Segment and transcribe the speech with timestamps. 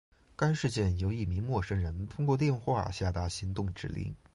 [0.35, 4.15] 该事件由一名陌生人通过电话下达行动指令。